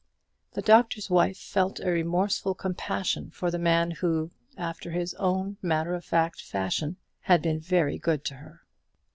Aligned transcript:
The 0.53 0.63
Doctor's 0.63 1.11
Wife 1.11 1.37
felt 1.37 1.79
a 1.79 1.91
remorseful 1.91 2.55
compassion 2.55 3.29
for 3.29 3.51
the 3.51 3.59
man 3.59 3.91
who, 3.91 4.31
after 4.57 4.89
his 4.89 5.13
own 5.19 5.57
matter 5.61 5.93
of 5.93 6.03
fact 6.03 6.41
fashion, 6.41 6.97
had 7.19 7.43
been 7.43 7.59
very 7.59 7.99
good 7.99 8.25
to 8.25 8.33
her. 8.37 8.61